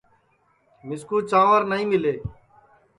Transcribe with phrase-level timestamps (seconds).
[0.87, 2.13] مِسکُو چانٚور نائی مِلے